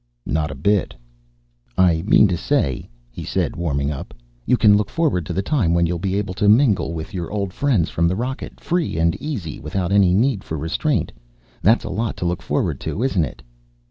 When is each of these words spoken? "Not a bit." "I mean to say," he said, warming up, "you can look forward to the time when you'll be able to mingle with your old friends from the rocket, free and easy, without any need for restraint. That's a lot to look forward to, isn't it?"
"Not 0.25 0.49
a 0.49 0.55
bit." 0.55 0.95
"I 1.77 2.01
mean 2.07 2.27
to 2.29 2.35
say," 2.35 2.89
he 3.11 3.23
said, 3.23 3.55
warming 3.55 3.91
up, 3.91 4.15
"you 4.47 4.57
can 4.57 4.75
look 4.75 4.89
forward 4.89 5.27
to 5.27 5.31
the 5.31 5.43
time 5.43 5.75
when 5.75 5.85
you'll 5.85 5.99
be 5.99 6.15
able 6.15 6.33
to 6.41 6.49
mingle 6.49 6.95
with 6.95 7.13
your 7.13 7.29
old 7.29 7.53
friends 7.53 7.91
from 7.91 8.07
the 8.07 8.15
rocket, 8.15 8.59
free 8.59 8.97
and 8.97 9.13
easy, 9.21 9.59
without 9.59 9.91
any 9.91 10.15
need 10.15 10.43
for 10.43 10.57
restraint. 10.57 11.11
That's 11.61 11.83
a 11.83 11.89
lot 11.91 12.17
to 12.17 12.25
look 12.25 12.41
forward 12.41 12.79
to, 12.79 13.03
isn't 13.03 13.23
it?" 13.25 13.43